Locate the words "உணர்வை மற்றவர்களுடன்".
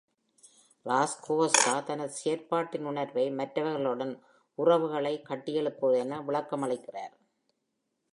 2.85-4.13